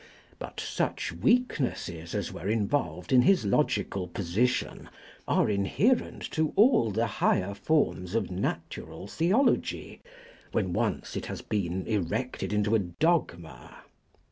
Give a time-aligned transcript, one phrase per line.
[0.39, 4.89] But such weaknesses as were involved in his logical position
[5.27, 10.01] are inherent to all the higher forms of natural theology
[10.53, 13.83] when once it has been erected into a dogma.